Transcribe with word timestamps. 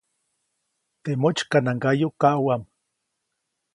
Teʼ 1.03 1.19
motsykanaŋgayu 1.21 2.07
kaʼuʼam. 2.21 2.61